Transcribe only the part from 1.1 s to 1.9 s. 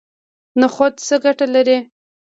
ګټه لري؟